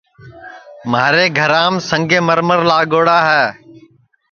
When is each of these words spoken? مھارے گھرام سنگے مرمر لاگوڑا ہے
مھارے 0.91 1.23
گھرام 1.37 1.73
سنگے 1.89 2.19
مرمر 2.27 2.59
لاگوڑا 2.69 3.19
ہے 3.29 3.45